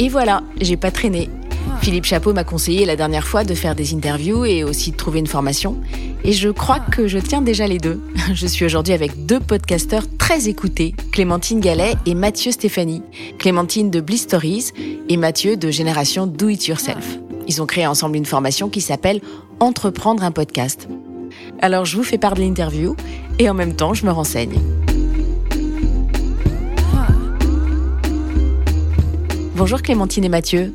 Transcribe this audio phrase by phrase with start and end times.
[0.00, 1.28] Et voilà, j'ai pas traîné.
[1.82, 5.18] Philippe Chapeau m'a conseillé la dernière fois de faire des interviews et aussi de trouver
[5.18, 5.76] une formation.
[6.24, 8.00] Et je crois que je tiens déjà les deux.
[8.32, 13.02] Je suis aujourd'hui avec deux podcasteurs très écoutés, Clémentine Gallet et Mathieu Stéphanie.
[13.38, 14.70] Clémentine de Bliss Stories
[15.10, 17.18] et Mathieu de Génération Do It Yourself.
[17.46, 19.20] Ils ont créé ensemble une formation qui s'appelle
[19.60, 20.88] Entreprendre un podcast.
[21.60, 22.96] Alors je vous fais part de l'interview
[23.38, 24.58] et en même temps je me renseigne.
[29.60, 30.72] Bonjour Clémentine et Mathieu.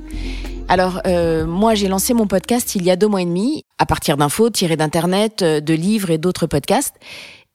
[0.67, 3.87] Alors, euh, moi, j'ai lancé mon podcast il y a deux mois et demi, à
[3.87, 6.93] partir d'infos tirées d'Internet, euh, de livres et d'autres podcasts.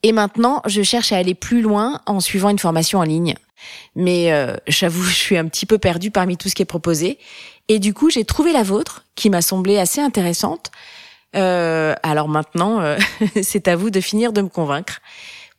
[0.02, 3.36] Et maintenant, je cherche à aller plus loin en suivant une formation en ligne.
[3.94, 7.16] Mais euh, j'avoue, je suis un petit peu perdue parmi tout ce qui est proposé.
[7.68, 10.72] Et du coup, j'ai trouvé la vôtre, qui m'a semblé assez intéressante.
[11.32, 12.96] alors maintenant,
[13.40, 14.98] c'est à vous de finir de me convaincre.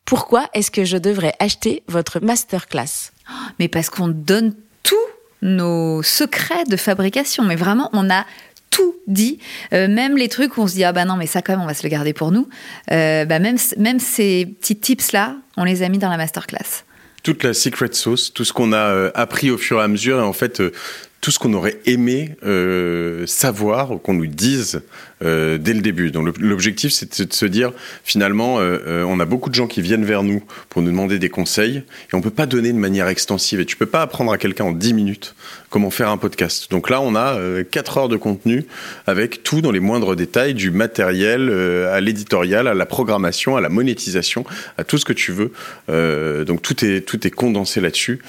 [0.03, 3.13] Pourquoi est-ce que je devrais acheter votre masterclass?
[3.58, 4.97] Mais parce qu'on donne tout
[5.41, 7.44] nos secrets de fabrication.
[7.44, 8.25] Mais vraiment, on a
[8.70, 9.39] tout dit,
[9.73, 11.61] euh, même les trucs où on se dit ah bah non mais ça quand même
[11.61, 12.48] on va se le garder pour nous.
[12.92, 16.86] Euh, bah même même ces petits tips là, on les a mis dans la masterclass.
[17.22, 20.20] Toute la secret sauce, tout ce qu'on a euh, appris au fur et à mesure
[20.20, 20.61] et en fait
[21.22, 24.81] tout ce qu'on aurait aimé euh, savoir, qu'on nous dise
[25.23, 26.09] euh, dès le début.
[26.09, 29.83] Donc l'objectif, c'est de se dire, finalement, euh, euh, on a beaucoup de gens qui
[29.83, 33.08] viennent vers nous pour nous demander des conseils, et on peut pas donner de manière
[33.08, 33.59] extensive.
[33.59, 35.36] Et tu peux pas apprendre à quelqu'un en 10 minutes
[35.69, 36.72] comment faire un podcast.
[36.72, 38.66] Donc là, on a 4 heures de contenu
[39.05, 43.69] avec tout dans les moindres détails, du matériel à l'éditorial, à la programmation, à la
[43.69, 44.44] monétisation,
[44.77, 45.53] à tout ce que tu veux.
[46.45, 48.22] donc tout est, tout est condensé là-dessus.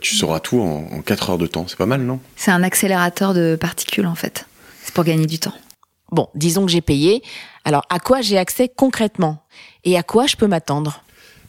[0.00, 1.66] tu sauras tout en, en 4 heures de temps.
[1.68, 2.18] C'est pas mal, non?
[2.40, 4.46] C'est un accélérateur de particules en fait.
[4.82, 5.52] C'est pour gagner du temps.
[6.10, 7.22] Bon, disons que j'ai payé.
[7.66, 9.44] Alors à quoi j'ai accès concrètement?
[9.84, 11.02] Et à quoi je peux m'attendre?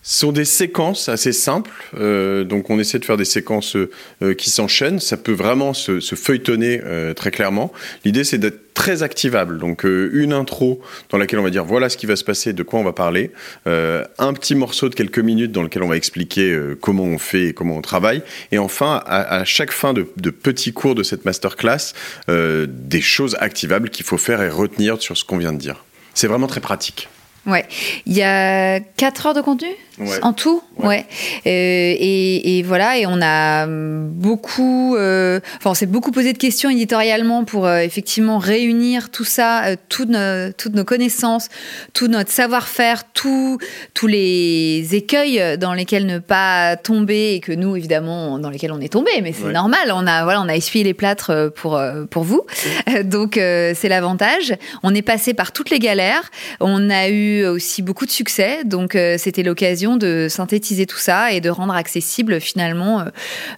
[0.03, 4.33] Ce sont des séquences assez simples, euh, donc on essaie de faire des séquences euh,
[4.33, 4.99] qui s'enchaînent.
[4.99, 7.71] Ça peut vraiment se, feuilletonner euh, très clairement.
[8.03, 11.97] L'idée c'est d'être très activable, donc une intro dans laquelle on va dire voilà ce
[11.97, 13.31] qui va se passer, de quoi on va parler,
[13.65, 17.53] un petit morceau de quelques minutes dans lequel on va expliquer comment on fait et
[17.53, 21.93] comment on travaille, et enfin à, chaque fin de, de, petits cours de cette masterclass,
[22.29, 25.83] des choses activables qu'il faut faire et retenir sur ce qu'on vient de dire.
[26.13, 27.09] C'est vraiment très pratique.
[27.47, 27.65] Ouais,
[28.05, 29.67] il y a 4 heures de contenu
[30.21, 31.05] en tout, ouais.
[31.45, 36.37] Euh, et, et, voilà, et on a beaucoup, euh, enfin, on s'est beaucoup posé de
[36.37, 41.49] questions éditorialement pour euh, effectivement réunir tout ça, toutes, nos, toutes nos connaissances,
[41.93, 43.57] tout notre savoir-faire, tous
[43.93, 48.79] tous les écueils dans lesquels ne pas tomber et que nous, évidemment, dans lesquels on
[48.79, 49.91] est tombé, mais c'est normal.
[49.93, 51.79] On a, voilà, on a essuyé les plâtres pour
[52.09, 52.45] pour vous,
[53.03, 54.55] donc c'est l'avantage.
[54.83, 56.31] On est passé par toutes les galères.
[56.59, 61.41] On a eu aussi beaucoup de succès, donc c'était l'occasion de synthétiser tout ça et
[61.41, 63.05] de rendre accessible finalement euh,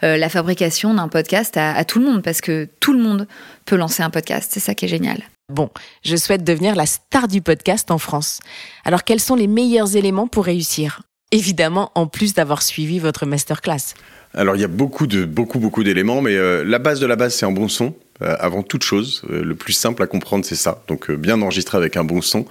[0.03, 3.28] euh, la fabrication d'un podcast à, tout le monde, parce que tout le monde
[3.66, 4.51] peut lancer un podcast.
[4.53, 5.22] C'est ça qui est génial.
[5.51, 5.69] Bon,
[6.03, 8.39] je souhaite devenir la star du podcast en France.
[8.85, 11.01] Alors quels sont les meilleurs éléments pour réussir?
[11.31, 13.95] Évidemment, en plus d'avoir suivi votre masterclass.
[14.33, 17.16] Alors il y a beaucoup de beaucoup beaucoup d'éléments, mais euh, la base de la
[17.16, 17.94] base c'est un bon son.
[18.22, 19.24] Euh, avant toute chose.
[19.31, 20.84] Euh, le plus simple à comprendre, c'est ça.
[20.88, 22.46] Donc euh, bien enregistrer avec un bon son.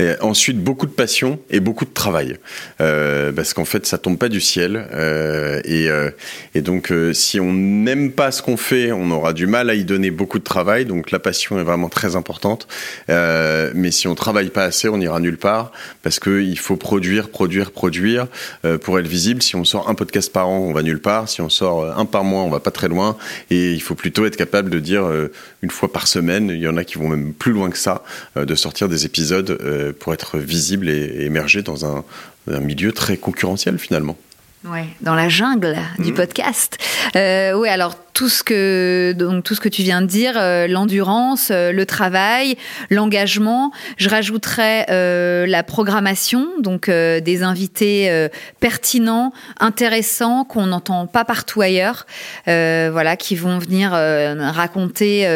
[0.00, 2.36] Et ensuite, beaucoup de passion et beaucoup de travail.
[2.78, 4.86] parce qu'en fait, ça tombe pas du ciel.
[5.64, 5.88] Et,
[6.54, 9.84] et, donc, si on n'aime pas ce qu'on fait, on aura du mal à y
[9.84, 10.84] donner beaucoup de travail.
[10.84, 12.66] Donc la passion est vraiment très importante.
[13.08, 15.72] mais si on travaille pas assez, on ira nulle part.
[16.02, 18.26] Parce qu'il faut produire, produire, produire
[18.82, 19.42] pour être visible.
[19.42, 21.28] Si on sort un podcast par an, on va nulle part.
[21.28, 23.16] Si on sort un par mois, on va pas très loin.
[23.50, 25.13] Et il faut plutôt être capable de dire euh,
[25.62, 26.48] une fois par semaine.
[26.48, 28.04] Il y en a qui vont même plus loin que ça,
[28.36, 32.04] euh, de sortir des épisodes euh, pour être visible et, émerger dans un
[32.60, 34.16] milieu très concurrentiel finalement.
[34.64, 36.14] Ouais, dans la jungle du mmh.
[36.14, 36.78] podcast.
[37.16, 40.68] Euh, oui, alors tout ce que donc tout ce que tu viens de dire, euh,
[40.68, 42.56] l'endurance, euh, le travail,
[42.88, 43.72] l'engagement.
[43.98, 44.86] Je rajouterais
[45.46, 48.28] la programmation, donc des invités
[48.60, 52.06] pertinents, intéressants qu'on n'entend pas partout ailleurs.
[52.46, 55.26] voilà, qui vont venir raconter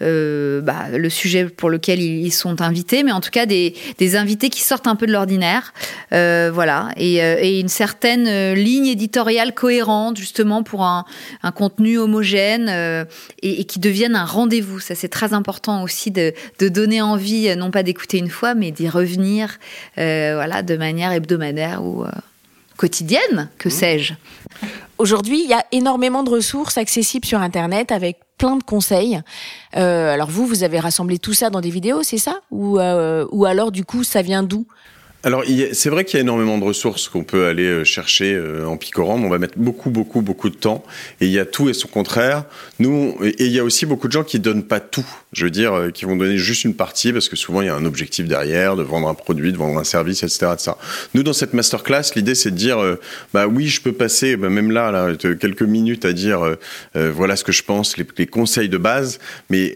[0.00, 4.50] bah, le sujet pour lequel ils, sont invités, mais en tout cas des, des invités
[4.50, 5.72] qui sortent un peu de l'ordinaire.
[6.10, 11.04] voilà, et, et une certaine ligne éditoriale cohérente justement pour un,
[11.54, 13.04] contenu homogène euh,
[13.42, 14.80] et, qui devienne un rendez-vous.
[14.80, 18.88] Ça, c'est très important aussi de, donner envie, non pas d'écouter une fois, mais d'y
[18.88, 19.58] revenir
[19.98, 22.10] euh, voilà, de manière hebdomadaire ou euh,
[22.76, 23.72] quotidienne, que mmh.
[23.72, 24.14] sais-je.
[24.98, 29.20] Aujourd'hui, il y a énormément de ressources accessibles sur Internet avec plein de conseils.
[29.72, 32.40] alors vous, vous avez rassemblé tout ça dans des vidéos, c'est ça?
[32.50, 34.66] Ou, ou alors du coup, ça vient d'où?
[35.26, 35.42] Alors,
[35.72, 38.76] c'est vrai qu'il y a énormément de ressources qu'on peut aller euh, chercher euh, en
[38.76, 40.84] picorant, mais on va mettre beaucoup, beaucoup, beaucoup de temps.
[41.20, 42.44] Et il y a tout et son contraire.
[42.78, 45.04] Nous, et il y a aussi beaucoup de gens qui donnent pas tout.
[45.32, 47.68] Je veux dire, euh, qui vont donner juste une partie parce que souvent il y
[47.68, 50.52] a un objectif derrière, de vendre un produit, de vendre un service, etc.
[50.52, 50.70] etc.
[51.14, 52.78] Nous, dans cette masterclass, l'idée c'est de dire,
[53.34, 56.56] bah oui, je peux passer, bah, même là, là, quelques minutes à dire,
[56.94, 59.18] voilà ce que je pense, les, les conseils de base.
[59.50, 59.74] Mais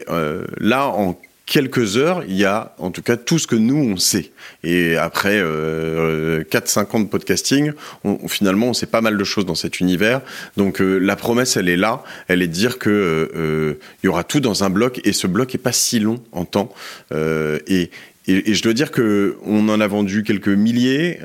[0.61, 1.19] là, en
[1.51, 4.31] quelques heures, il y a en tout cas tout ce que nous on sait.
[4.63, 7.73] Et après euh, 4-5 ans de podcasting,
[8.05, 10.21] on, finalement on sait pas mal de choses dans cet univers.
[10.55, 14.09] Donc euh, la promesse elle est là, elle est de dire que euh, il y
[14.09, 16.73] aura tout dans un bloc et ce bloc est pas si long en temps.
[17.11, 17.91] Euh, et,
[18.27, 21.19] et, et, je dois dire que on en a vendu quelques milliers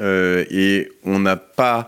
[0.50, 1.87] et on n'a pas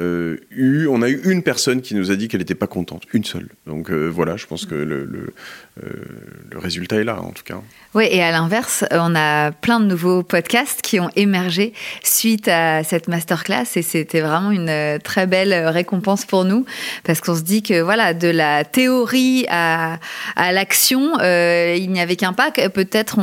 [0.00, 3.02] euh, eu, on a eu une personne qui nous a dit qu'elle n'était pas contente,
[3.12, 3.48] une seule.
[3.66, 7.60] Donc euh, voilà, je pense que euh, le, résultat est là en tout cas.
[7.94, 12.84] Oui, et à l'inverse, on a plein de nouveaux podcasts qui ont émergé suite à
[12.84, 16.64] cette masterclass et c'était vraiment une très belle récompense pour nous
[17.04, 19.98] parce qu'on se dit que voilà, de la théorie à,
[20.36, 22.50] l'action, il n'y avait qu'un pas.
[22.50, 23.18] Peut-être,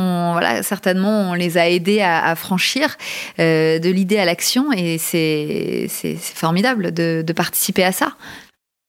[0.62, 2.96] certainement, on les a aidés à franchir
[3.38, 5.88] de l'idée à l'action et c'est
[6.18, 8.16] formidable de, participer à ça.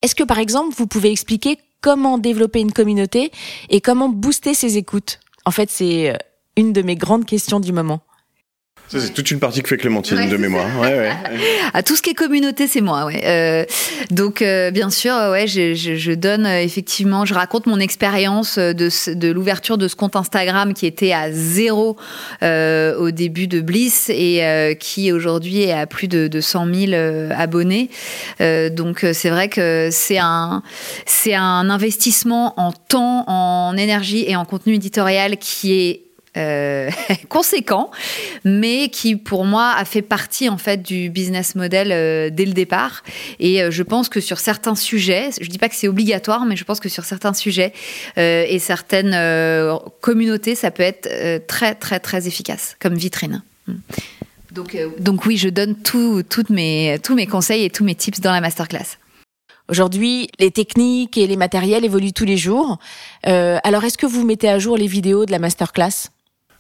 [0.01, 3.31] Est-ce que par exemple, vous pouvez expliquer comment développer une communauté
[3.69, 5.19] et comment booster ses écoutes?
[5.45, 6.17] En fait, c'est euh,
[6.57, 8.01] une de mes grandes questions du moment.
[8.89, 10.67] Ça, c'est toute une partie que fait Clémentine de mémoire.
[10.79, 11.11] Ouais, ouais.
[11.75, 13.05] à tout ce qui est communauté, c'est moi.
[13.05, 13.21] Ouais.
[13.23, 13.63] Euh,
[14.09, 18.57] donc, euh, bien sûr, ouais, je, je, je donne euh, effectivement, je raconte mon expérience
[18.57, 21.97] de, de l'ouverture de ce compte Instagram qui était à zéro
[22.41, 26.73] euh, au début de Bliss et euh, qui aujourd'hui est à plus de, de 100
[26.73, 27.91] 000 abonnés.
[28.39, 30.63] donc, c'est vrai que c'est un,
[31.05, 36.08] c'est un investissement en temps, en énergie et en contenu éditorial qui est
[36.39, 36.89] euh,
[37.29, 37.91] conséquent,
[38.43, 42.53] mais qui pour moi a fait partie en fait du business model euh, dès le
[42.53, 43.03] départ.
[43.39, 46.55] Et euh, je pense que sur certains sujets, je dis pas que c'est obligatoire, mais
[46.55, 47.73] je pense que sur certains sujets
[48.17, 49.15] et certaines
[50.01, 53.43] communautés, ça peut être très très très efficace comme vitrine.
[53.67, 53.73] Mm.
[54.51, 58.31] Donc, donc oui, je donne tout, mes, tous mes conseils et tous mes tips dans
[58.31, 58.97] la masterclass.
[59.69, 62.79] Aujourd'hui, les techniques et les matériels évoluent tous les jours.
[63.23, 66.09] alors, est-ce que vous mettez à jour les vidéos de la masterclass?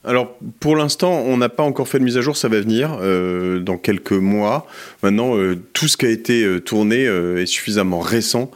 [0.05, 2.99] Alors, pour l'instant, on n'a pas encore fait de mise à jour, ça va venir
[3.01, 4.65] euh, dans quelques mois.
[5.03, 8.49] Maintenant, euh, tout ce qui a été euh, tourné est suffisamment récent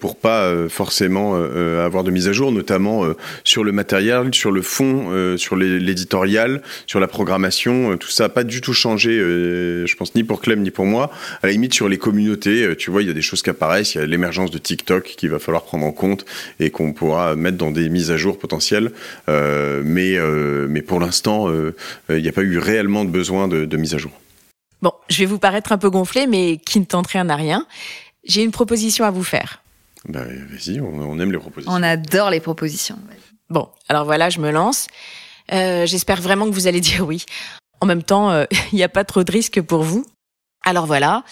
[0.00, 3.04] pour pas forcément avoir de mise à jour, notamment
[3.44, 7.98] sur le matériel, sur le fond, sur l'éditorial, sur la programmation.
[7.98, 11.10] tout ça n'a pas du tout changé, je pense, ni pour Clem ni pour moi.
[11.42, 13.94] À la limite, sur les communautés, tu vois, il y a des choses qui apparaissent.
[13.96, 16.24] Il y a l'émergence de TikTok qu'il va falloir prendre en compte
[16.58, 18.92] et qu'on pourra mettre dans des mises à jour potentielles.
[20.82, 21.74] Pour l'instant, euh,
[22.10, 24.12] euh, il n'y a pas eu réellement de besoin de, mise à jour.
[24.82, 27.66] Bon, je vais vous paraître un peu gonflé, mais qui ne tente rien à rien.
[28.24, 29.62] J'ai une proposition à vous faire.
[30.08, 31.74] Bah, vas-y, on, aime les propositions.
[31.74, 32.98] On adore les propositions.
[33.50, 34.86] Bon, alors voilà, je me lance.
[35.52, 37.24] Euh, j'espère vraiment que vous allez dire oui.
[37.80, 40.04] En même temps, il n'y a pas trop de risques pour vous.
[40.64, 41.22] Alors voilà,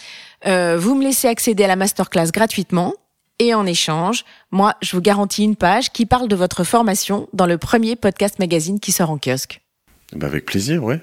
[0.45, 2.95] vous me laissez accéder à la masterclass gratuitement.
[3.41, 7.47] Et en échange, moi, je vous garantis une page qui parle de votre formation dans
[7.47, 9.61] le premier podcast magazine qui sort en kiosque.
[10.15, 11.01] Bah avec plaisir, ouais.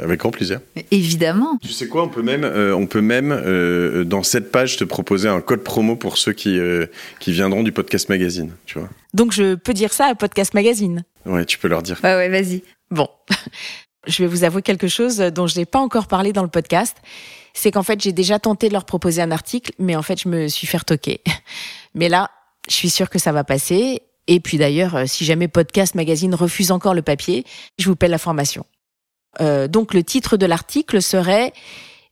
[0.00, 0.60] avec grand plaisir.
[0.92, 1.58] Évidemment.
[1.60, 4.84] Tu sais quoi, on peut même, euh, on peut même euh, dans cette page te
[4.84, 6.86] proposer un code promo pour ceux qui, euh,
[7.18, 8.88] qui viendront du podcast magazine, tu vois.
[9.12, 11.04] Donc je peux dire ça à podcast magazine.
[11.26, 11.98] Ouais, tu peux leur dire.
[12.04, 12.62] Ouais, ouais, vas-y.
[12.92, 13.08] Bon,
[14.06, 16.96] je vais vous avouer quelque chose dont je n'ai pas encore parlé dans le podcast
[17.54, 20.28] c'est qu'en fait, j'ai déjà tenté de leur proposer un article, mais en fait, je
[20.28, 21.22] me suis fait retoquer.
[21.94, 22.30] Mais là,
[22.68, 24.02] je suis sûre que ça va passer.
[24.26, 27.44] Et puis d'ailleurs, euh, si jamais Podcast Magazine refuse encore le papier,
[27.78, 28.66] je vous paie la formation.
[29.40, 31.52] Euh, donc le titre de l'article serait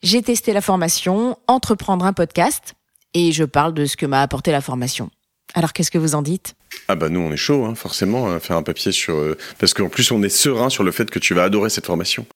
[0.03, 2.75] J'ai testé la formation, entreprendre un podcast,
[3.15, 5.11] et je parle de ce que m'a apporté la formation.
[5.55, 6.55] Alors qu'est-ce que vous en dites?
[6.89, 9.15] Ah bah nous on est chaud, hein, forcément, à faire un papier sur...
[9.15, 11.87] Euh, parce qu'en plus on est serein sur le fait que tu vas adorer cette
[11.87, 12.27] formation.